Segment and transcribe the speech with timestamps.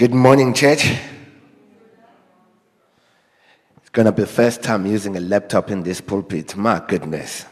[0.00, 0.96] Good morning, church.
[3.76, 6.56] It's going to be the first time using a laptop in this pulpit.
[6.56, 7.44] My goodness.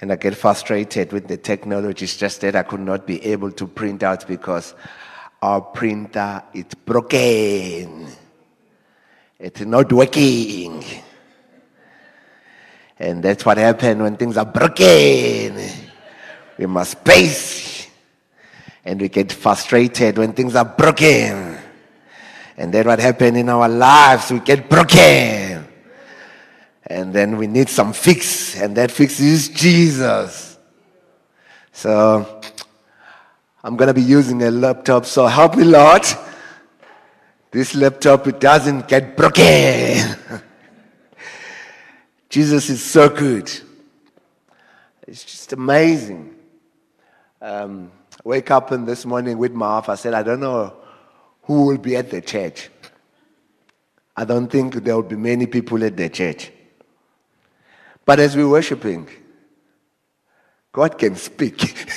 [0.00, 2.06] And I get frustrated with the technology.
[2.06, 4.74] It's just that I could not be able to print out because
[5.40, 8.08] our printer is broken.
[9.38, 10.82] It's not working.
[12.98, 15.62] And that's what happens when things are broken.
[16.58, 17.73] We must pace.
[18.84, 21.58] And we get frustrated when things are broken.
[22.56, 25.66] And then what happens in our lives, we get broken.
[26.86, 28.60] And then we need some fix.
[28.60, 30.58] And that fix is Jesus.
[31.72, 32.40] So
[33.62, 35.06] I'm going to be using a laptop.
[35.06, 36.04] So help me, Lord.
[37.50, 40.16] This laptop, it doesn't get broken.
[42.28, 43.50] Jesus is so good.
[45.06, 46.34] It's just amazing.
[47.40, 47.92] Um,
[48.24, 49.88] wake up in this morning with my wife.
[49.90, 50.74] I said, I don't know
[51.42, 52.70] who will be at the church.
[54.16, 56.50] I don't think there will be many people at the church.
[58.06, 59.08] But as we're worshiping,
[60.72, 61.88] God can speak.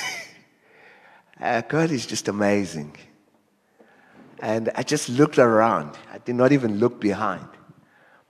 [1.40, 2.94] uh, God is just amazing.
[4.40, 5.96] And I just looked around.
[6.12, 7.46] I did not even look behind.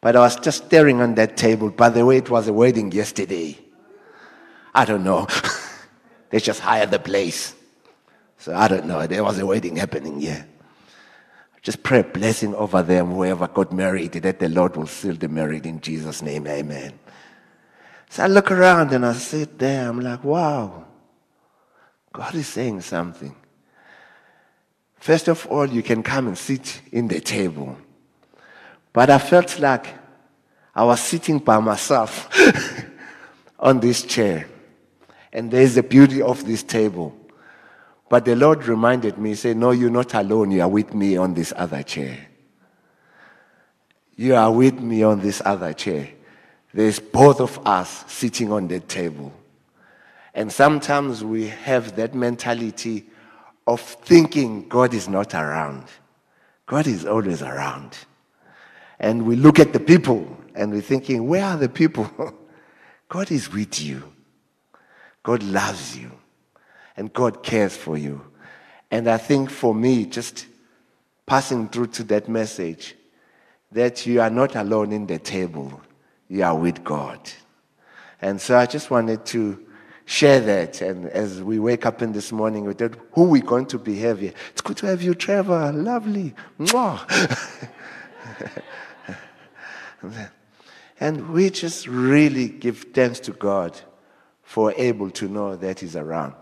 [0.01, 1.71] But I was just staring on that table.
[1.71, 3.59] By the way, it was a wedding yesterday.
[4.75, 5.27] I don't know.
[6.31, 7.55] they just hired the place.
[8.39, 9.07] So I don't know.
[9.07, 10.47] There was a wedding happening here.
[11.61, 15.29] Just pray a blessing over them, whoever got married, that the Lord will seal the
[15.29, 16.47] marriage in Jesus' name.
[16.47, 16.99] Amen.
[18.11, 19.89] So I look around and I sit there.
[19.89, 20.85] I'm like, wow,
[22.13, 23.35] God is saying something.
[24.97, 27.77] First of all, you can come and sit in the table.
[28.93, 29.87] But I felt like
[30.75, 32.29] I was sitting by myself
[33.59, 34.49] on this chair.
[35.33, 37.18] And there's the beauty of this table.
[38.09, 40.51] But the Lord reminded me, say, No, you're not alone.
[40.51, 42.27] You are with me on this other chair.
[44.17, 46.09] You are with me on this other chair.
[46.73, 49.33] There's both of us sitting on the table.
[50.35, 53.07] And sometimes we have that mentality
[53.67, 55.85] of thinking God is not around.
[56.67, 57.97] God is always around.
[58.99, 62.11] And we look at the people and we're thinking, where are the people?
[63.09, 64.03] God is with you.
[65.23, 66.11] God loves you
[66.99, 68.21] and God cares for you.
[68.91, 70.47] And I think for me, just
[71.27, 72.97] passing through to that message,
[73.71, 75.81] that you are not alone in the table,
[76.29, 77.21] you are with God.
[78.21, 79.65] And so I just wanted to
[80.07, 80.81] share that.
[80.81, 83.95] And as we wake up in this morning, we thought, who we going to be
[83.95, 84.19] here?
[84.51, 85.71] It's good to have you, Trevor.
[85.73, 86.35] Lovely.
[86.59, 87.69] Mwah.
[90.99, 93.81] and we just really give thanks to God
[94.43, 96.35] for able to know that He's around.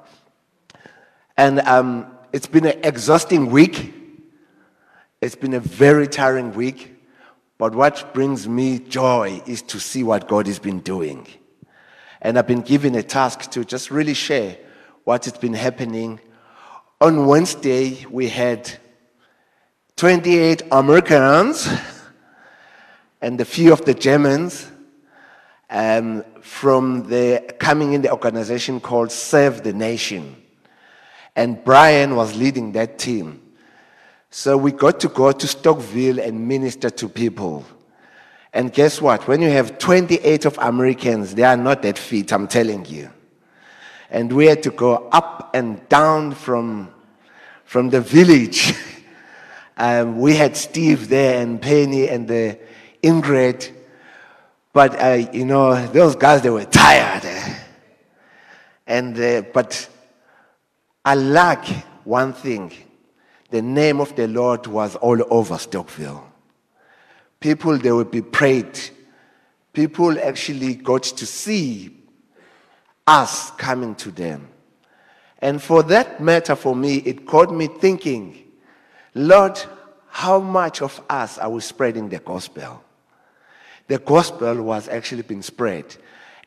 [1.36, 3.92] And um, it's been an exhausting week.
[5.20, 6.94] It's been a very tiring week.
[7.58, 11.26] But what brings me joy is to see what God has been doing.
[12.20, 14.56] And I've been given a task to just really share
[15.04, 16.20] what has been happening.
[17.00, 18.70] On Wednesday, we had
[19.96, 21.69] 28 Americans
[23.20, 24.70] and a few of the Germans
[25.69, 30.36] um, from the coming in the organization called Serve the Nation.
[31.36, 33.42] And Brian was leading that team.
[34.30, 37.64] So we got to go to Stockville and minister to people.
[38.54, 39.28] And guess what?
[39.28, 43.10] When you have 28 of Americans, they are not that fit, I'm telling you.
[44.10, 46.91] And we had to go up and down from,
[47.64, 48.72] from the village.
[49.76, 52.58] um, we had Steve there and Penny and the
[53.02, 53.72] Ingrid.
[54.72, 57.25] But, uh, you know, those guys, they were tired.
[58.86, 59.88] And, uh, but
[61.06, 61.65] I lack
[62.05, 62.72] one thing.
[63.50, 66.25] The name of the Lord was all over Stockville.
[67.39, 68.77] People, they would be prayed.
[69.72, 71.97] People actually got to see
[73.06, 74.49] us coming to them.
[75.39, 78.43] And for that matter, for me, it caught me thinking,
[79.15, 79.62] Lord,
[80.09, 82.82] how much of us are we spreading the gospel?
[83.87, 85.85] The gospel was actually being spread.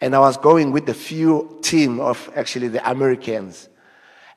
[0.01, 3.68] And I was going with the few team of actually the Americans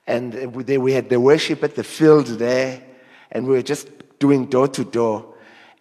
[0.07, 2.83] and we had the worship at the field there,
[3.31, 3.89] and we were just
[4.19, 5.35] doing door to door.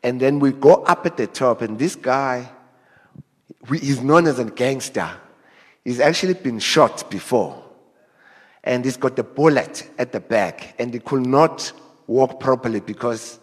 [0.03, 2.49] And then we go up at the top, and this guy,
[3.69, 5.09] he's known as a gangster.
[5.83, 7.63] He's actually been shot before.
[8.63, 11.71] And he's got the bullet at the back, and he could not
[12.07, 13.39] walk properly because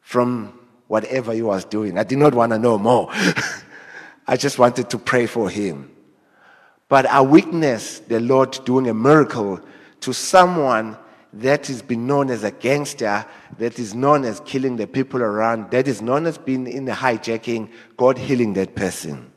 [0.00, 0.58] from
[0.88, 1.98] whatever he was doing.
[1.98, 3.08] I did not want to know more.
[4.26, 5.90] I just wanted to pray for him.
[6.88, 9.60] But I witnessed the Lord doing a miracle
[10.00, 10.96] to someone
[11.32, 13.26] that has been known as a gangster,
[13.58, 16.92] that is known as killing the people around, that is known as being in the
[16.92, 19.30] hijacking, God healing that person.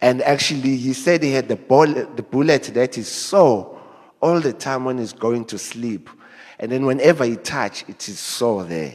[0.00, 3.78] And actually, he said he had the bullet, the bullet that he saw
[4.20, 6.10] all the time when he's going to sleep.
[6.58, 8.94] And then whenever he touched, it is sore there.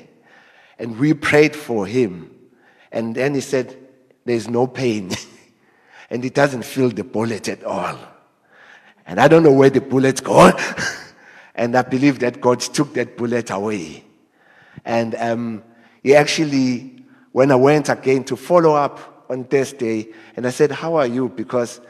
[0.77, 2.35] And we prayed for him.
[2.91, 3.77] And then he said,
[4.25, 5.11] There's no pain.
[6.09, 7.97] and he doesn't feel the bullet at all.
[9.12, 10.54] And I don't know where the bullet's gone.
[11.56, 14.06] and I believe that God took that bullet away.
[14.86, 15.63] And um,
[16.02, 17.04] he actually,
[17.34, 21.28] when I went again to follow up on Thursday, and I said, How are you?
[21.28, 21.81] Because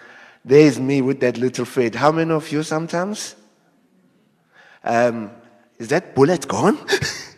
[0.43, 1.93] there is me with that little faith.
[1.93, 3.35] How many of you sometimes?
[4.83, 5.29] Um,
[5.77, 6.79] is that bullet gone?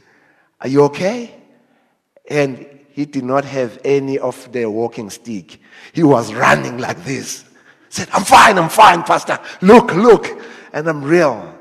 [0.61, 1.35] are you okay?
[2.29, 5.59] And he did not have any of the walking stick.
[5.91, 7.43] He was running like this.
[7.93, 9.37] Said, I'm fine, I'm fine, Pastor.
[9.61, 10.27] Look, look.
[10.73, 11.55] And I'm real.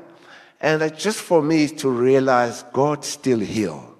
[0.59, 3.95] And just for me to realize God still heal.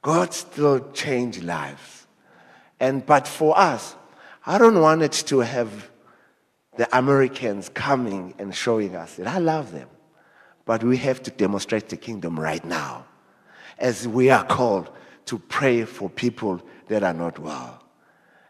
[0.00, 2.06] God still change lives.
[2.80, 3.94] And but for us,
[4.46, 5.90] I don't want it to have
[6.78, 9.90] the Americans coming and showing us that I love them.
[10.64, 13.04] But we have to demonstrate the kingdom right now
[13.76, 14.88] as we are called
[15.26, 17.81] to pray for people that are not well.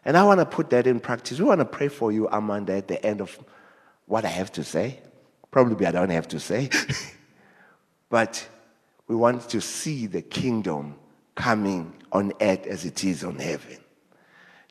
[0.05, 1.39] And I want to put that in practice.
[1.39, 3.37] We want to pray for you, Amanda, at the end of
[4.05, 4.99] what I have to say.
[5.51, 6.69] Probably I don't have to say.
[8.09, 8.47] but
[9.07, 10.95] we want to see the kingdom
[11.35, 13.77] coming on earth as it is on heaven.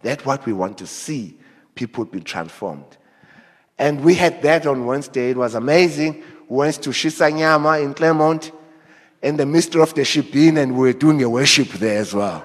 [0.02, 1.38] That's what we want to see
[1.74, 2.96] people be transformed.
[3.78, 5.30] And we had that on Wednesday.
[5.30, 6.22] It was amazing.
[6.48, 8.52] We went to Shisanyama in Claremont
[9.22, 12.12] and the mystery of the ship in, and we were doing a worship there as
[12.12, 12.44] well.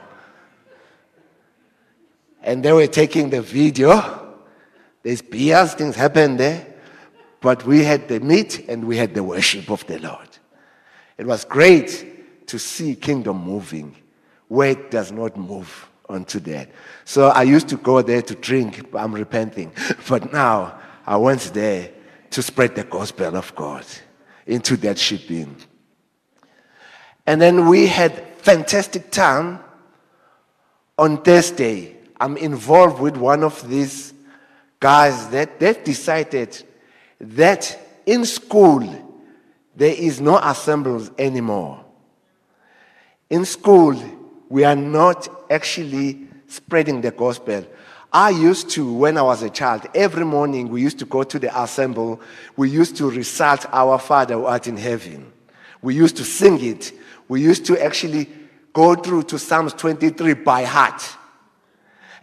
[2.47, 4.38] And they were taking the video.
[5.03, 6.65] There's beers, things happened there.
[7.41, 10.29] But we had the meat and we had the worship of the Lord.
[11.17, 13.97] It was great to see kingdom moving
[14.47, 16.69] where it does not move onto that.
[17.03, 19.73] So I used to go there to drink, I'm repenting.
[20.07, 21.91] But now I went there
[22.29, 23.85] to spread the gospel of God
[24.45, 25.57] into that shipping.
[27.25, 29.59] And then we had fantastic time
[30.97, 31.96] on Thursday.
[32.19, 34.13] I'm involved with one of these
[34.79, 36.63] guys that they've decided
[37.19, 38.81] that in school
[39.75, 41.83] there is no assemblies anymore.
[43.29, 43.95] In school,
[44.49, 47.65] we are not actually spreading the gospel.
[48.11, 51.37] I used to, when I was a child, every morning we used to go to
[51.37, 52.17] the assembly.
[52.55, 55.31] We used to recite Our Father who art in heaven.
[55.81, 56.93] We used to sing it
[57.27, 58.29] we used to actually
[58.73, 61.03] go through to Psalms 23 by heart.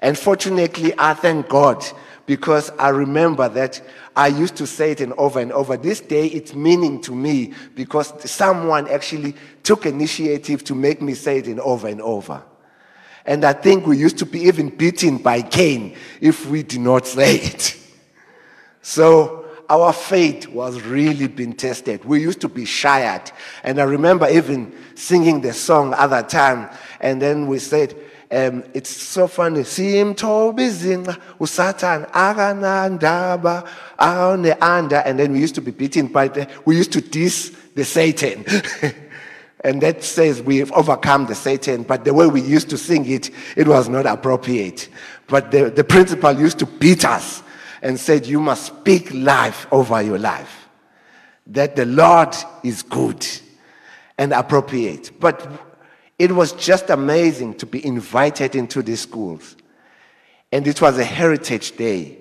[0.05, 1.83] And fortunately, I thank God
[2.27, 3.81] because I remember that
[4.15, 5.79] I used to say it and over and over.
[5.79, 11.39] This day, it's meaning to me because someone actually took initiative to make me say
[11.39, 12.43] it and over and over.
[13.25, 17.07] And I think we used to be even beaten by Cain if we did not
[17.07, 17.75] say it.
[18.83, 22.05] So our faith was really being tested.
[22.05, 23.33] We used to be shy at.
[23.63, 26.69] And I remember even singing the song other time.
[27.01, 27.97] And then we said,
[28.31, 29.61] um, it's so funny.
[29.61, 33.67] Simthobizinga usatan akanandaba
[34.43, 34.97] the under.
[34.97, 38.45] And then we used to be beaten by the, we used to diss the Satan.
[39.65, 41.83] and that says we've overcome the Satan.
[41.83, 44.89] But the way we used to sing it, it was not appropriate.
[45.27, 47.43] But the, the principal used to beat us
[47.83, 50.69] and said, You must speak life over your life.
[51.47, 53.27] That the Lord is good
[54.17, 55.13] and appropriate.
[55.21, 55.47] But
[56.19, 59.57] it was just amazing to be invited into these schools.
[60.53, 62.19] And it was a heritage day.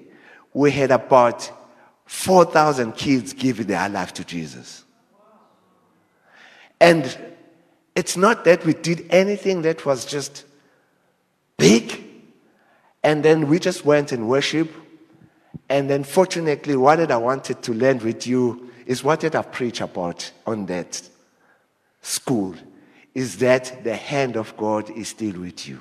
[0.54, 1.52] We had about
[2.06, 4.84] 4,000 kids giving their life to Jesus.
[6.80, 7.18] And
[7.96, 10.46] it's not that we did anything that was just
[11.58, 12.04] big.
[13.04, 14.76] And then we just went and worshiped
[15.70, 19.82] and then, fortunately, what I wanted to learn with you is what did I preach
[19.82, 21.02] about on that
[22.02, 22.56] school
[23.14, 25.80] is that the hand of God is still with you.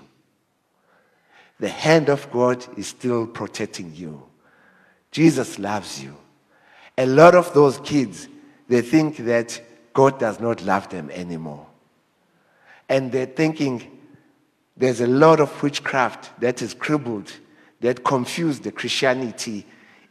[1.58, 4.22] The hand of God is still protecting you.
[5.10, 6.16] Jesus loves you.
[6.98, 8.28] A lot of those kids,
[8.68, 9.60] they think that
[9.92, 11.66] God does not love them anymore.
[12.88, 14.00] And they're thinking
[14.76, 17.32] there's a lot of witchcraft that is crippled
[17.80, 19.66] that confuse the Christianity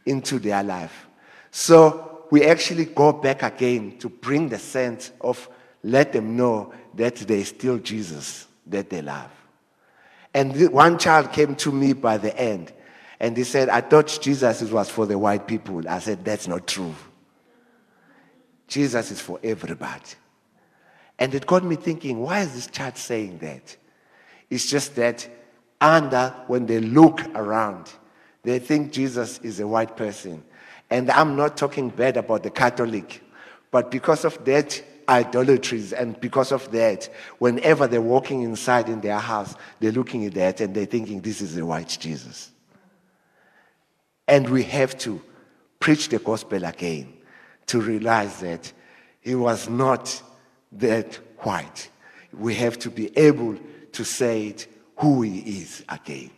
[0.06, 1.06] into their life.
[1.50, 5.48] So we actually go back again to bring the sense of
[5.82, 9.30] let them know that there is still Jesus that they love.
[10.34, 12.72] And one child came to me by the end
[13.20, 15.86] and he said, I thought Jesus was for the white people.
[15.88, 16.94] I said, That's not true.
[18.66, 20.02] Jesus is for everybody.
[21.18, 23.76] And it got me thinking, why is this child saying that?
[24.50, 25.28] It's just that
[25.80, 27.92] under, when they look around,
[28.42, 30.42] they think Jesus is a white person.
[30.90, 33.22] And I'm not talking bad about the Catholic,
[33.70, 34.82] but because of that
[35.12, 40.34] idolatries and because of that, whenever they're walking inside in their house, they're looking at
[40.34, 42.50] that and they're thinking, this is the white Jesus.
[44.26, 45.20] And we have to
[45.78, 47.12] preach the gospel again
[47.66, 48.72] to realize that
[49.20, 50.22] he was not
[50.72, 51.90] that white.
[52.32, 53.58] We have to be able
[53.92, 54.66] to say it
[54.96, 56.30] who he is again.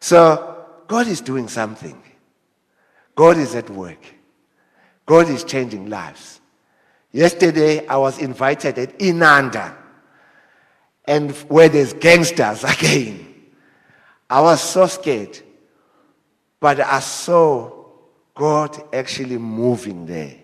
[0.00, 2.02] So God is doing something.
[3.14, 4.04] God is at work.
[5.06, 6.40] God is changing lives.
[7.16, 9.74] Yesterday, I was invited at Inanda,
[11.06, 13.34] and where there's gangsters again.
[14.28, 15.40] I was so scared,
[16.60, 17.72] but I saw
[18.34, 20.34] God actually moving there.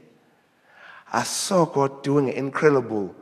[1.12, 3.14] I saw God doing incredible,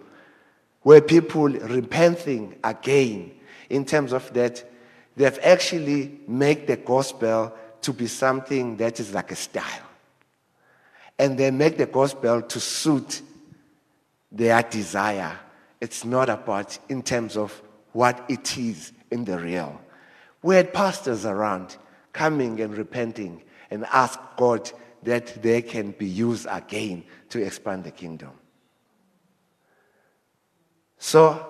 [0.83, 3.33] where people repenting again
[3.69, 4.64] in terms of that
[5.16, 9.88] they've actually made the gospel to be something that is like a style.
[11.19, 13.23] And they make the gospel to suit
[14.31, 15.39] their desire.
[15.81, 17.61] It's not about in terms of
[17.93, 19.81] what it is in the real.
[20.43, 21.77] We had pastors around
[22.13, 24.71] coming and repenting and ask God
[25.03, 28.31] that they can be used again to expand the kingdom.
[30.99, 31.47] So,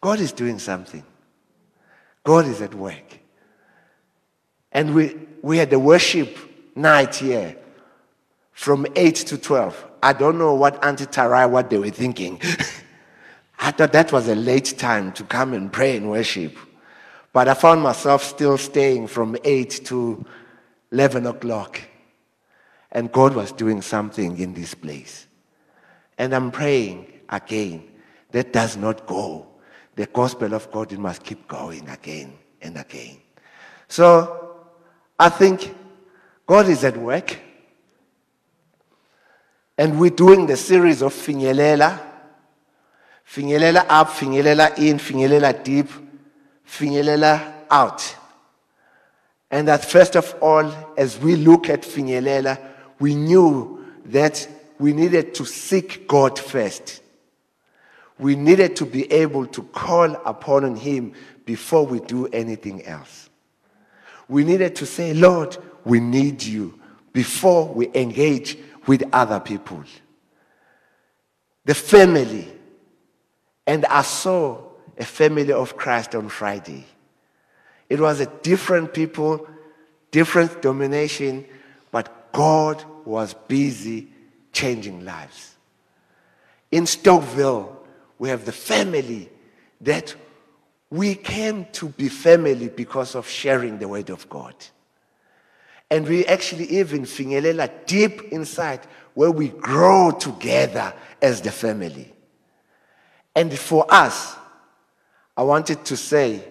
[0.00, 1.02] God is doing something.
[2.24, 3.20] God is at work.
[4.70, 6.36] And we, we had the worship
[6.74, 7.56] night here
[8.52, 9.86] from 8 to 12.
[10.04, 12.38] I don't know what Auntie Tarai, what they were thinking.
[13.58, 16.58] I thought that was a late time to come and pray and worship.
[17.32, 20.22] But I found myself still staying from 8 to
[20.92, 21.80] 11 o'clock.
[22.92, 25.26] And God was doing something in this place.
[26.18, 27.84] And I'm praying again
[28.32, 29.46] that does not go.
[29.96, 33.16] The gospel of God it must keep going again and again.
[33.88, 34.58] So
[35.18, 35.74] I think
[36.46, 37.38] God is at work.
[39.76, 42.00] And we're doing the series of Finyelela.
[43.26, 45.88] Finyelela up, Finyelela in, Finyelela deep,
[46.66, 48.16] Finyelela out.
[49.50, 52.58] And that first of all, as we look at Finyelela,
[53.00, 54.46] we knew that
[54.78, 57.02] we needed to seek God first.
[58.18, 61.14] We needed to be able to call upon Him
[61.44, 63.28] before we do anything else.
[64.28, 66.78] We needed to say, Lord, we need you
[67.12, 69.84] before we engage with other people.
[71.64, 72.48] The family.
[73.66, 74.60] And I saw
[74.98, 76.84] a family of Christ on Friday.
[77.88, 79.46] It was a different people,
[80.10, 81.46] different domination,
[81.90, 84.08] but God was busy
[84.52, 85.54] changing lives.
[86.70, 87.76] In Stockville,
[88.18, 89.28] we have the family
[89.80, 90.14] that
[90.90, 94.54] we came to be family because of sharing the word of God.
[95.90, 98.80] And we actually even finyelela deep inside
[99.14, 102.12] where we grow together as the family.
[103.36, 104.36] And for us,
[105.36, 106.44] I wanted to say,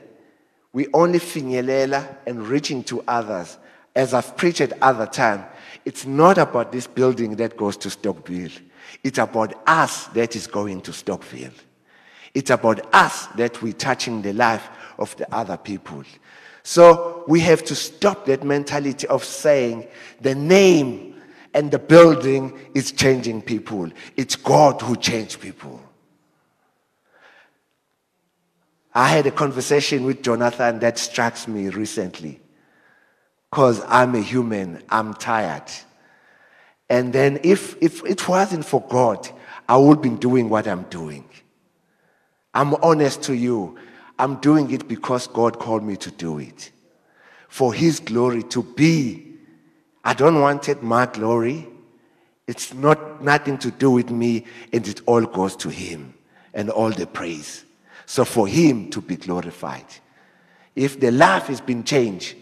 [0.72, 3.58] we only finyelela and reaching to others.
[3.96, 5.46] As I've preached at other time,
[5.86, 8.60] it's not about this building that goes to Stockville.
[9.04, 11.54] It's about us that is going to Stockville.
[12.34, 16.04] It's about us that we're touching the life of the other people.
[16.64, 19.88] So we have to stop that mentality of saying
[20.22, 21.22] the name
[21.54, 23.90] and the building is changing people.
[24.16, 25.82] It's God who changed people.
[28.96, 32.40] I had a conversation with Jonathan that strikes me recently
[33.50, 35.70] because I'm a human, I'm tired.
[36.90, 39.28] And then if, if it wasn't for God,
[39.68, 41.28] I would be doing what I'm doing.
[42.54, 43.78] I'm honest to you.
[44.18, 46.72] I'm doing it because God called me to do it.
[47.48, 49.32] For His glory to be.
[50.04, 51.68] I don't want it my glory.
[52.48, 56.14] It's not nothing to do with me, and it all goes to Him
[56.54, 57.64] and all the praise.
[58.06, 59.86] So for Him to be glorified.
[60.76, 62.36] If the life has been changed,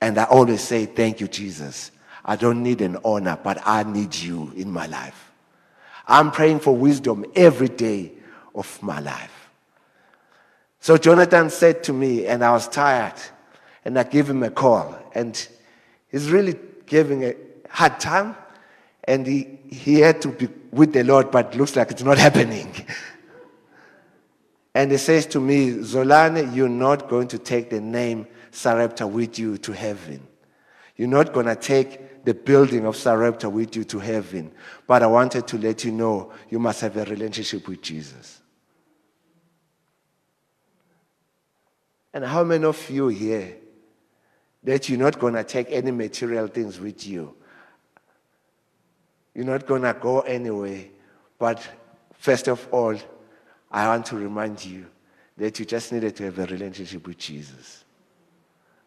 [0.00, 1.90] and I always say, Thank you, Jesus.
[2.24, 5.32] I don't need an honor, but I need you in my life.
[6.06, 8.12] I'm praying for wisdom every day
[8.54, 9.39] of my life.
[10.80, 13.14] So Jonathan said to me, and I was tired,
[13.84, 15.48] and I gave him a call, and
[16.08, 17.34] he's really giving a
[17.68, 18.34] hard time,
[19.04, 22.74] and he, he had to be with the Lord, but looks like it's not happening.
[24.74, 29.38] and he says to me, Zolani, you're not going to take the name Sarepta with
[29.38, 30.26] you to heaven.
[30.96, 34.52] You're not going to take the building of Sarepta with you to heaven.
[34.86, 38.39] But I wanted to let you know you must have a relationship with Jesus.
[42.12, 43.56] And how many of you here
[44.64, 47.34] that you're not going to take any material things with you?
[49.34, 50.84] You're not going to go anywhere.
[51.38, 51.66] But
[52.14, 52.96] first of all,
[53.70, 54.86] I want to remind you
[55.36, 57.84] that you just needed to have a relationship with Jesus.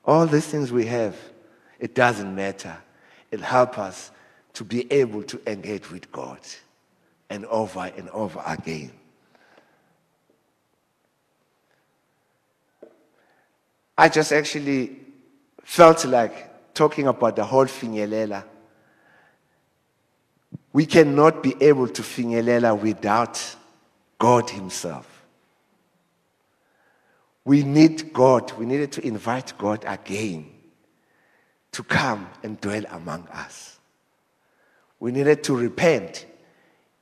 [0.05, 1.15] All these things we have,
[1.79, 2.77] it doesn't matter.
[3.31, 4.11] It helps us
[4.53, 6.39] to be able to engage with God
[7.29, 8.91] and over and over again.
[13.97, 14.97] I just actually
[15.63, 18.43] felt like talking about the whole finyelela.
[20.71, 23.55] We cannot be able to finyelela without
[24.17, 25.13] God Himself.
[27.45, 28.51] We need God.
[28.53, 30.49] We needed to invite God again
[31.73, 33.79] to come and dwell among us.
[34.99, 36.25] We needed to repent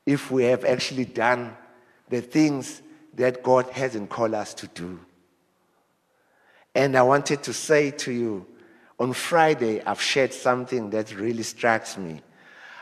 [0.05, 1.55] if we have actually done
[2.09, 2.81] the things
[3.13, 4.99] that God hasn't called us to do.
[6.73, 8.45] And I wanted to say to you,
[8.99, 12.21] on Friday, I've shared something that really strikes me.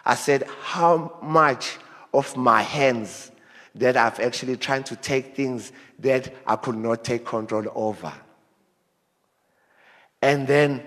[0.05, 1.77] I said, How much
[2.13, 3.31] of my hands
[3.75, 8.13] that I've actually tried to take things that I could not take control over.
[10.21, 10.83] And then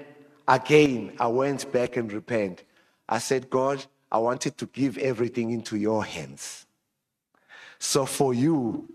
[0.47, 2.65] again, I went back and repent.
[3.09, 6.67] I said, God, I wanted to give everything into your hands.
[7.79, 8.89] So for you,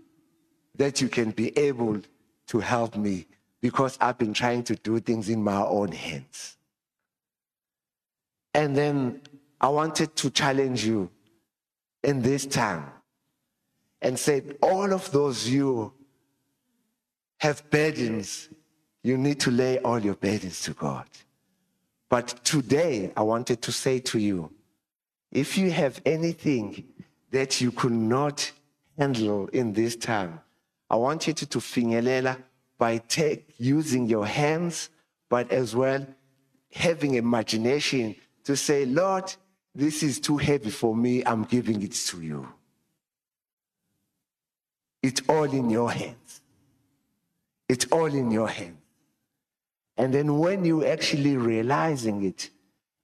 [0.76, 2.00] that you can be able
[2.46, 3.26] to help me
[3.60, 6.56] because I've been trying to do things in my own hands.
[8.54, 9.20] And then
[9.60, 11.10] I wanted to challenge you
[12.02, 12.86] in this time
[14.00, 15.92] and said, All of those you
[17.38, 18.48] have burdens,
[19.02, 21.06] you need to lay all your burdens to God.
[22.08, 24.52] But today, I wanted to say to you
[25.30, 26.84] if you have anything
[27.30, 28.50] that you could not
[28.98, 30.40] handle in this time,
[30.88, 32.38] I want you to, to finyelela
[32.78, 34.88] by take, using your hands,
[35.28, 36.06] but as well
[36.72, 39.32] having imagination to say, Lord,
[39.74, 42.48] this is too heavy for me, I'm giving it to you.
[45.02, 46.40] It's all in your hands.
[47.68, 48.76] It's all in your hands.
[49.96, 52.50] And then when you actually realizing it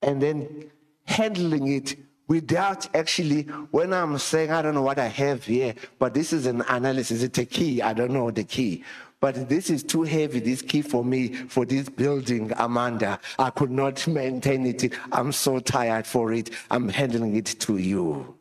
[0.01, 0.71] and then
[1.07, 1.97] handling it
[2.27, 6.47] without actually, when I'm saying, I don't know what I have here, but this is
[6.47, 8.85] an analysis, it's a key, I don't know the key.
[9.25, 13.19] But this is too heavy, this key for me, for this building, Amanda.
[13.39, 14.93] I could not maintain it.
[15.13, 16.51] I'm so tired for it.
[16.71, 18.37] I'm handling it to you.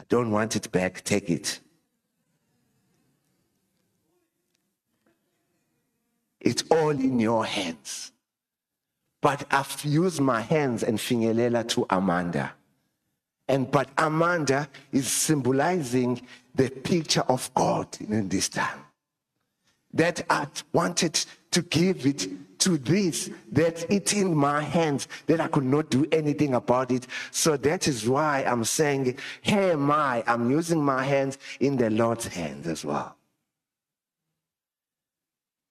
[0.00, 1.04] I don't want it back.
[1.04, 1.60] Take it.
[6.40, 8.10] It's all in your hands.
[9.20, 12.54] But I've used my hands and finyelela to Amanda.
[13.46, 16.22] And but Amanda is symbolizing
[16.56, 18.80] the picture of God in this time.
[19.92, 21.14] That I wanted
[21.52, 26.06] to give it to this, that it in my hands, that I could not do
[26.12, 27.06] anything about it.
[27.30, 32.26] So that is why I'm saying, Hey, my, I'm using my hands in the Lord's
[32.26, 33.16] hands as well.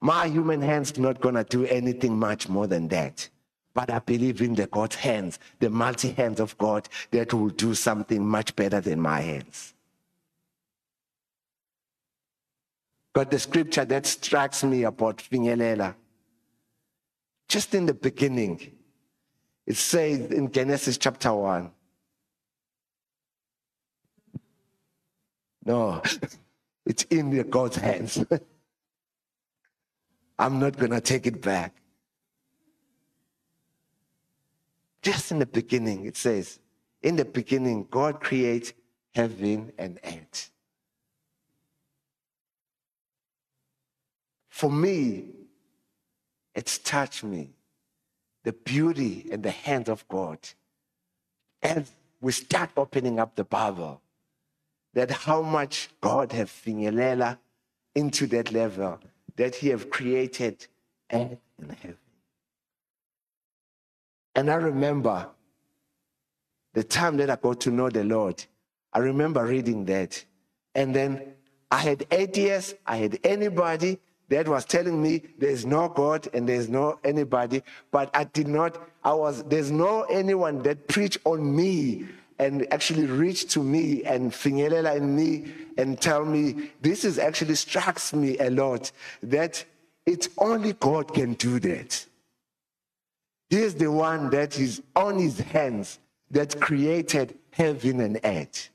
[0.01, 3.29] My human hands not to do anything much more than that.
[3.75, 7.75] But I believe in the God's hands, the multi hands of God that will do
[7.75, 9.74] something much better than my hands.
[13.15, 15.95] But the scripture that strikes me about Finyelela,
[17.47, 18.73] just in the beginning,
[19.65, 21.71] it says in Genesis chapter 1.
[25.63, 26.01] No,
[26.85, 28.23] it's in God's hands.
[30.37, 31.73] I'm not going to take it back.
[35.01, 36.59] Just in the beginning, it says,
[37.01, 38.73] in the beginning, God created
[39.13, 40.51] heaven and earth.
[44.55, 45.25] For me,
[46.53, 47.49] it's touched me
[48.45, 50.39] the beauty and the hand of God.
[51.61, 51.91] As
[52.21, 53.99] we start opening up the Bible,
[54.93, 57.37] that how much God has finyelela
[57.95, 58.97] into that level
[59.35, 60.65] that he have created
[61.09, 61.37] and
[61.81, 61.97] heaven.
[64.35, 65.27] And I remember
[66.71, 68.41] the time that I got to know the Lord,
[68.93, 70.23] I remember reading that.
[70.73, 71.33] And then
[71.69, 76.47] I had eight years, I had anybody that was telling me there's no God and
[76.47, 81.55] there's no anybody, but I did not, I was, there's no anyone that preached on
[81.55, 82.07] me
[82.39, 87.55] and actually reach to me and finyelela in me and tell me this is actually
[87.55, 88.91] strikes me a lot
[89.23, 89.63] that
[90.05, 92.05] it's only God can do that.
[93.49, 95.99] He's the one that is on his hands
[96.31, 98.69] that created heaven and earth.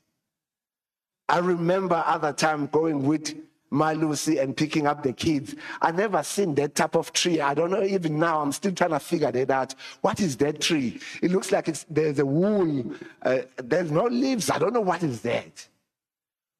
[1.29, 3.35] I remember other time going with
[3.71, 5.55] my Lucy and picking up the kids.
[5.81, 7.39] I never seen that type of tree.
[7.39, 8.41] I don't know even now.
[8.41, 9.73] I'm still trying to figure that out.
[10.01, 10.99] What is that tree?
[11.21, 12.93] It looks like it's, there's a wool.
[13.23, 14.49] Uh, there's no leaves.
[14.49, 15.67] I don't know what is that.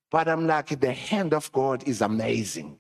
[0.10, 2.78] But I'm like, the hand of God is amazing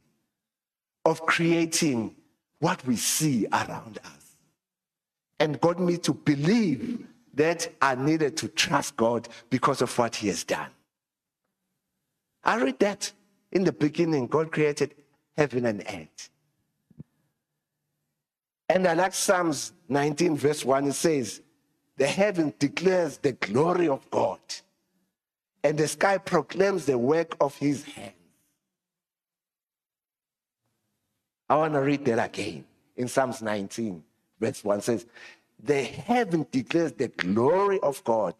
[1.03, 2.15] of creating
[2.59, 4.37] what we see around us.
[5.39, 10.27] And got me to believe that I needed to trust God because of what He
[10.27, 10.69] has done.
[12.43, 13.11] I read that
[13.51, 14.95] in the beginning, God created
[15.37, 16.29] heaven and earth.
[18.69, 21.41] And I like Psalms 19, verse 1, it says,
[21.97, 24.39] The heaven declares the glory of God,
[25.63, 28.13] and the sky proclaims the work of his hands.
[31.49, 32.63] I want to read that again
[32.95, 34.01] in Psalms 19,
[34.39, 35.05] verse 1 says,
[35.61, 38.35] The heaven declares the glory of God,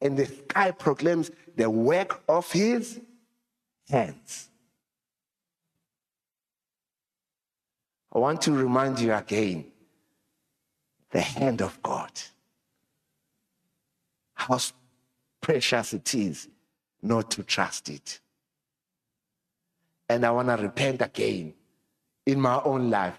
[0.00, 3.00] and the sky proclaims the work of his
[3.90, 4.48] hands.
[8.12, 9.66] I want to remind you again
[11.10, 12.10] the hand of God.
[14.34, 14.58] How
[15.40, 16.48] precious it is
[17.02, 18.20] not to trust it.
[20.08, 21.54] And I want to repent again
[22.26, 23.16] in my own life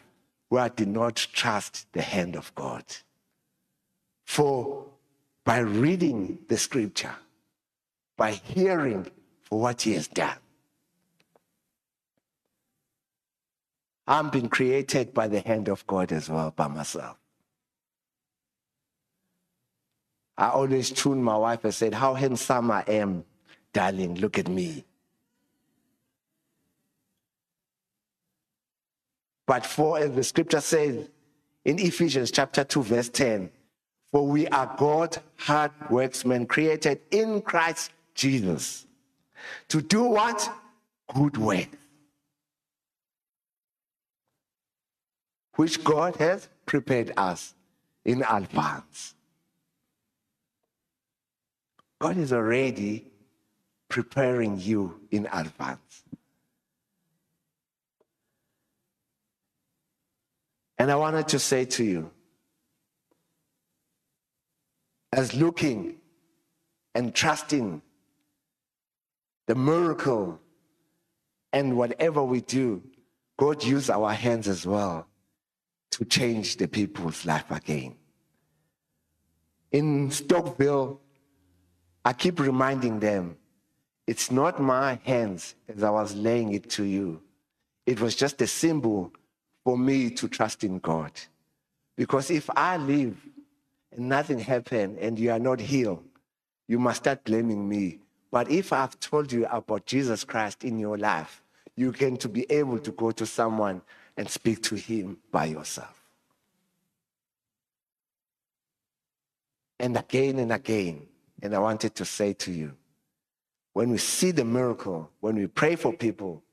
[0.50, 2.84] where I did not trust the hand of God.
[4.26, 4.86] For
[5.44, 7.16] by reading the scripture,
[8.18, 9.10] by hearing
[9.44, 10.38] for what he has done,
[14.10, 17.16] I'm being created by the hand of God as well, by myself.
[20.36, 23.24] I always tune my wife and said, How handsome I am,
[23.72, 24.84] darling, look at me.
[29.46, 31.08] But for, as the scripture says
[31.64, 33.52] in Ephesians chapter 2, verse 10,
[34.12, 38.88] for we are God, hard worksmen, created in Christ Jesus.
[39.68, 40.50] To do what?
[41.14, 41.68] Good work
[45.60, 47.54] which God has prepared us
[48.06, 49.14] in advance.
[52.00, 53.12] God is already
[53.90, 56.04] preparing you in advance.
[60.78, 62.10] And I wanted to say to you,
[65.12, 65.98] as looking
[66.96, 67.82] and trusting
[69.48, 70.40] the miracle
[71.52, 72.82] and whatever we do,
[73.38, 75.09] God use our hands as well
[76.00, 77.94] to change the people's life again.
[79.74, 80.98] In Stockville,
[82.06, 83.36] I keep reminding them
[84.08, 87.22] it's not my hands as I was laying it to you.
[87.86, 89.12] It was just a symbol
[89.66, 91.12] for me to trust in God.
[91.98, 93.18] Because if I live
[93.92, 96.06] and nothing happened and you are not healed,
[96.70, 98.00] you must start blaming me.
[98.32, 101.44] But if I've told you about Jesus Christ in your life,
[101.76, 103.82] you can to be able to go to someone
[104.20, 106.04] and speak to him by yourself.
[109.80, 111.08] And again and again,
[111.42, 112.76] and I wanted to say to you,
[113.72, 116.44] when we see the miracle, when we pray for people,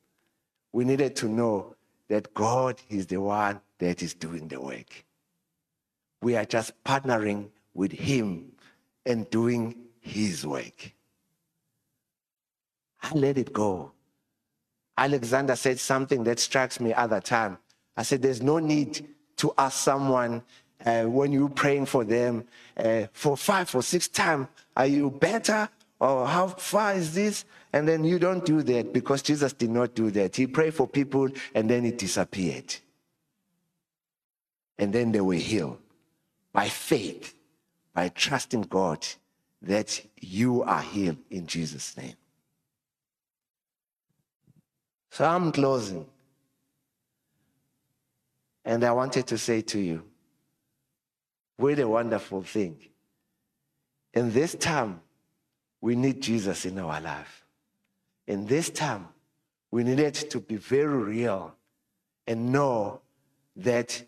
[0.72, 1.74] we needed to know
[2.09, 5.05] that God is the one that is doing the work.
[6.22, 8.52] We are just partnering with Him
[9.05, 10.92] and doing His work.
[13.02, 13.90] I let it go.
[14.98, 17.59] Alexander said something that strikes me other time.
[17.96, 19.06] I said, There's no need
[19.37, 20.42] to ask someone
[20.85, 22.44] uh, when you're praying for them
[22.76, 25.68] uh, for five or six times, are you better?
[25.98, 27.44] Or how far is this?
[27.72, 30.37] And then you don't do that because Jesus did not do that.
[30.37, 32.74] He prayed for people and then it disappeared.
[34.78, 35.78] And then they were healed
[36.52, 37.35] by faith,
[37.94, 39.06] by trusting God
[39.62, 42.14] that you are healed in Jesus' name.
[45.16, 46.05] So I'm closing.
[48.66, 50.02] And I wanted to say to you,
[51.57, 52.76] what a wonderful thing.
[54.12, 55.00] In this time,
[55.81, 57.46] we need Jesus in our life.
[58.26, 59.09] In this time,
[59.70, 61.55] we need it to be very real
[62.26, 63.00] and know
[63.57, 64.02] that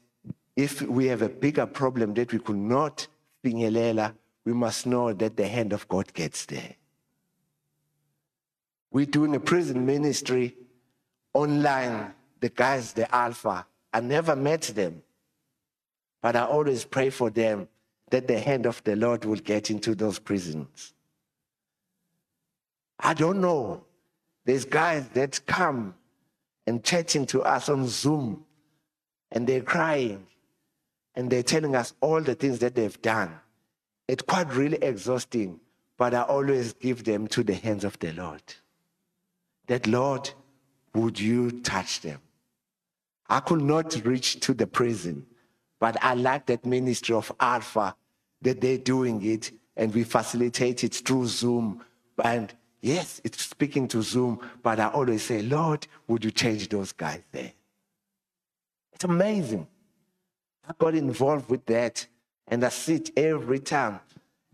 [0.56, 3.06] if we have a bigger problem that we could not
[3.42, 4.12] finyelela,
[4.44, 6.74] we must know that the hand of God gets there.
[8.90, 10.54] We're doing a prison ministry
[11.34, 12.14] online.
[12.40, 15.02] The guys, the Alpha, I never met them.
[16.22, 17.68] But I always pray for them
[18.10, 20.94] that the hand of the Lord will get into those prisons.
[23.00, 23.84] I don't know.
[24.44, 25.94] There's guys that come
[26.66, 28.44] and chatting to us on Zoom
[29.30, 30.26] and they're crying.
[31.18, 33.40] and they're telling us all the things that they've done.
[34.06, 35.58] It's quite really exhausting,
[35.96, 38.42] but I always give them to the hands of the Lord.
[39.66, 40.30] That Lord,
[40.94, 42.20] would you touch them?
[43.28, 45.26] I could not reach to the prison,
[45.78, 47.94] but I like that ministry of Alpha
[48.42, 51.84] that they're doing it and we facilitate it through Zoom.
[52.22, 56.92] And yes, it's speaking to Zoom, but I always say, Lord, would you change those
[56.92, 57.52] guys there?
[58.92, 59.66] It's amazing.
[60.68, 62.06] I got involved with that
[62.48, 64.00] and I sit every time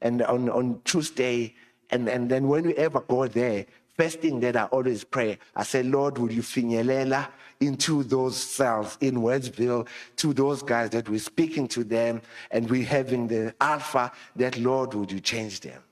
[0.03, 1.55] and on, on Tuesday.
[1.91, 3.67] And, and then when we ever go there,
[3.97, 7.29] first thing that I always pray, I say, Lord, would you finyelela
[7.61, 12.85] into those cells in Westville to those guys that we're speaking to them and we're
[12.85, 15.83] having the alpha that, Lord, would you change them?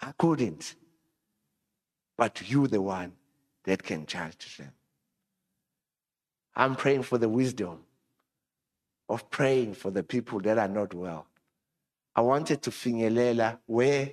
[0.00, 0.74] I couldn't.
[2.16, 3.12] But you, the one
[3.64, 4.72] that can change them.
[6.56, 7.80] I'm praying for the wisdom
[9.08, 11.26] of praying for the people that are not well.
[12.16, 14.10] I wanted to finyelela where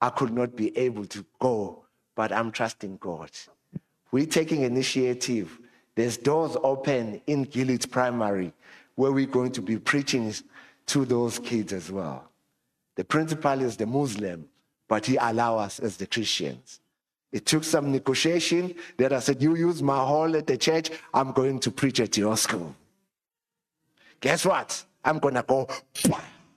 [0.00, 3.30] I could not be able to go, but I'm trusting God.
[4.12, 5.58] We're taking initiative.
[5.94, 8.52] There's doors open in Gilead Primary
[8.96, 10.34] where we're going to be preaching
[10.86, 12.28] to those kids as well.
[12.96, 14.46] The principal is the Muslim,
[14.88, 16.80] but he allows us as the Christians.
[17.32, 21.32] It took some negotiation that I said, You use my hall at the church, I'm
[21.32, 22.74] going to preach at your school.
[24.20, 24.84] Guess what?
[25.04, 25.68] I'm going to go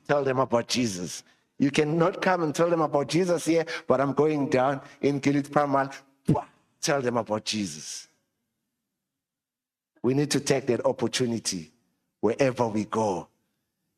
[0.08, 1.24] tell them about Jesus.
[1.64, 5.50] You cannot come and tell them about Jesus here, but I'm going down in Gilead
[5.50, 5.88] Primary,
[6.82, 8.10] tell them about Jesus.
[10.02, 11.72] We need to take that opportunity
[12.20, 13.30] wherever we go.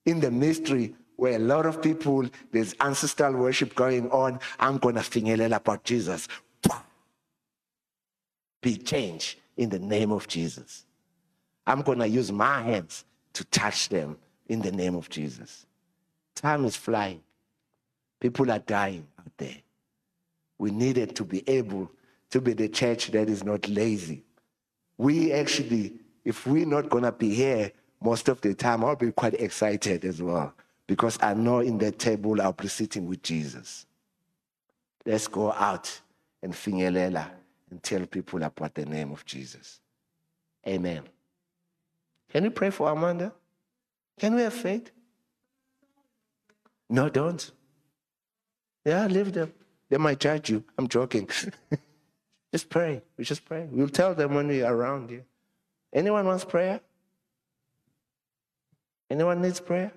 [0.06, 4.94] In the mystery, where a lot of people, there's ancestral worship going on, I'm going
[4.94, 6.28] to finyelela about Jesus.
[8.62, 10.86] Be changed in the name of Jesus.
[11.66, 15.66] I'm going to use my hands to touch them in the name of Jesus.
[16.36, 17.24] Time is flying.
[18.26, 19.58] People are dying out there.
[20.58, 21.92] We needed to be able
[22.32, 24.24] to be the church that is not lazy.
[24.98, 29.12] We actually, if we're not going to be here most of the time, I'll be
[29.12, 30.56] quite excited as well
[30.88, 33.86] because I know in that table I'll be sitting with Jesus.
[35.06, 36.02] Let's go out
[36.42, 37.30] and finyelela
[37.70, 39.82] and tell people about the name of Jesus.
[40.68, 41.04] Amen.
[42.32, 43.32] Can you pray for Amanda?
[44.20, 44.90] Can we have faith?
[46.90, 47.52] No, don't.
[48.86, 49.52] Yeah, leave them.
[49.90, 50.64] They might judge you.
[50.78, 51.28] I'm joking.
[52.54, 53.02] just pray.
[53.18, 53.68] We just pray.
[53.70, 55.24] We'll tell them when we're around you.
[55.92, 56.80] Anyone wants prayer?
[59.10, 59.92] Anyone needs prayer?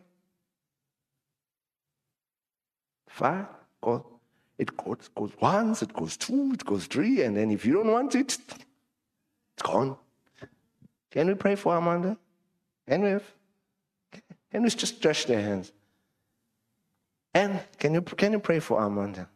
[3.08, 3.46] Fine.
[3.82, 4.06] Go.
[4.58, 7.92] It goes, goes once, it goes two, it goes three, and then if you don't
[7.92, 9.96] want it, it's gone.
[11.10, 12.18] Can we pray for Amanda?
[12.88, 13.20] Can we?
[14.50, 15.72] Can we just stretch their hands?
[17.38, 19.28] And can you can you pray for Amanda?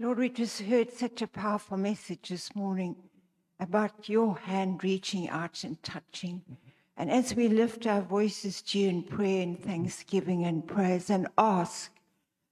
[0.00, 2.96] Lord, we just heard such a powerful message this morning
[3.60, 6.42] about your hand reaching out and touching.
[6.96, 11.28] And as we lift our voices to you in prayer and thanksgiving and praise and
[11.38, 11.92] ask,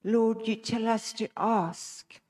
[0.05, 2.21] Lord, you tell us to ask.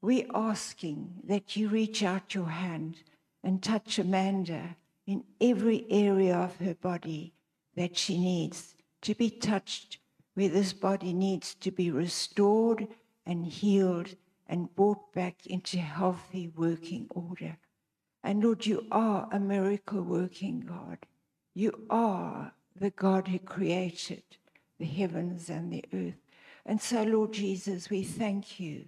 [0.00, 3.02] We're asking that you reach out your hand
[3.42, 7.32] and touch Amanda in every area of her body
[7.76, 9.98] that she needs to be touched,
[10.34, 12.88] where this body needs to be restored
[13.26, 14.14] and healed
[14.46, 17.56] and brought back into healthy working order.
[18.22, 20.98] And Lord, you are a miracle working God.
[21.54, 24.22] You are the God who created
[24.78, 26.20] the heavens and the earth.
[26.66, 28.86] And so, Lord Jesus, we thank you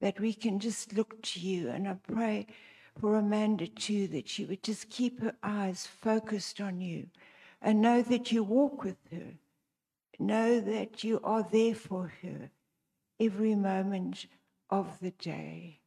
[0.00, 1.68] that we can just look to you.
[1.68, 2.46] And I pray
[3.00, 7.06] for Amanda too, that she would just keep her eyes focused on you
[7.62, 9.34] and know that you walk with her.
[10.18, 12.50] Know that you are there for her
[13.18, 14.26] every moment
[14.68, 15.80] of the day.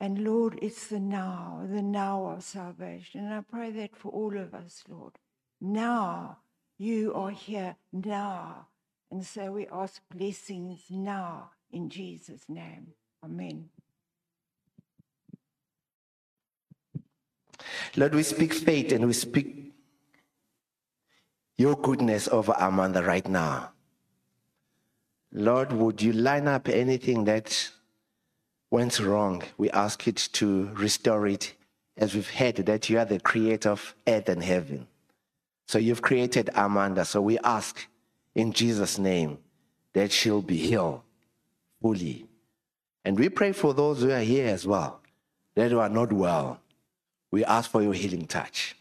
[0.00, 3.20] And Lord, it's the now, the now of salvation.
[3.20, 5.12] And I pray that for all of us, Lord.
[5.60, 6.38] Now,
[6.78, 8.66] you are here now.
[9.10, 12.88] And so we ask blessings now in Jesus' name.
[13.22, 13.68] Amen.
[17.96, 19.72] Lord, we speak faith and we speak
[21.56, 23.72] your goodness over Amanda right now.
[25.32, 27.70] Lord, would you line up anything that
[28.70, 29.42] went wrong?
[29.58, 31.54] We ask it to restore it
[31.96, 34.86] as we've heard that you are the creator of earth and heaven.
[35.68, 37.04] So you've created Amanda.
[37.04, 37.86] So we ask
[38.34, 39.38] in Jesus' name
[39.92, 41.02] that she'll be healed
[41.80, 42.26] fully.
[43.04, 45.00] And we pray for those who are here as well,
[45.54, 46.60] that are not well.
[47.30, 48.76] We ask for your healing touch.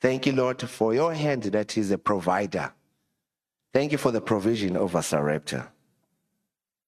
[0.00, 2.72] Thank you, Lord, for your hand that is a provider.
[3.72, 5.68] Thank you for the provision of over Sarepta.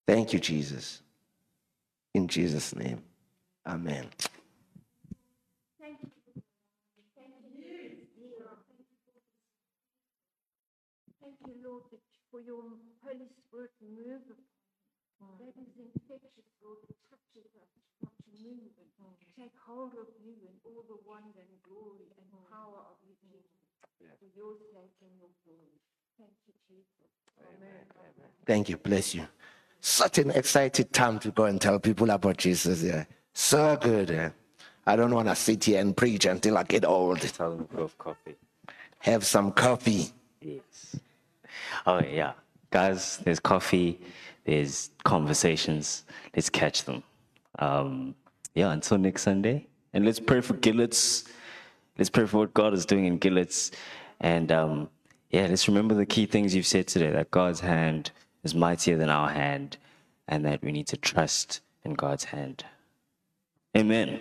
[0.07, 1.03] Thank you, Jesus.
[2.15, 3.03] In Jesus' name,
[3.67, 4.09] amen.
[5.81, 6.43] Thank you, Lord,
[8.71, 9.17] that you
[11.21, 11.83] Thank you Lord
[12.31, 12.63] for your
[13.03, 14.23] Holy Spirit move
[15.41, 17.73] that is infectious, Lord, that touches us,
[18.05, 22.27] not to move and take hold of you and all the wonder and glory and
[22.51, 23.51] power of you, Jesus,
[23.99, 25.83] for your sake and your glory.
[26.19, 27.11] Thank you, Jesus.
[27.43, 27.85] Amen.
[28.47, 28.77] Thank you.
[28.77, 29.27] Bless you.
[29.81, 32.83] Such an excited time to go and tell people about Jesus.
[32.83, 33.05] Yeah.
[33.35, 34.11] So good.
[34.11, 34.31] Yeah.
[34.87, 37.21] I don't want to sit here and preach until I get old.
[37.21, 38.37] Tell them to go for coffee.
[39.01, 40.13] Have some coffee.
[40.41, 40.97] Yes.
[41.87, 42.33] Oh yeah,
[42.71, 43.19] guys.
[43.19, 43.99] There's coffee.
[44.45, 46.05] There's conversations.
[46.35, 47.03] Let's catch them.
[47.59, 48.15] Um,
[48.57, 48.73] yeah.
[48.73, 51.29] Until next Sunday, and let's pray for Gillitts.
[51.97, 53.71] Let's pray for what God is doing in Gillitts,
[54.21, 54.89] and um,
[55.31, 57.11] yeah, let's remember the key things you've said today.
[57.11, 58.11] That God's hand
[58.43, 59.77] is mightier than our hand,
[60.27, 62.65] and that we need to trust in God's hand.
[63.77, 64.21] Amen.